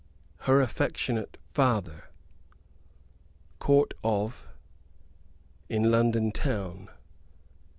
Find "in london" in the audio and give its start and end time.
5.69-6.31